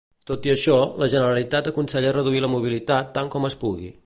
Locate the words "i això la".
0.47-1.09